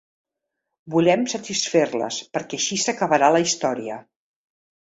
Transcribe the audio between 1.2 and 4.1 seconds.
satisfer-les perquè així s'acabarà la història.